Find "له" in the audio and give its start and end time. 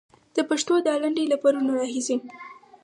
1.31-1.37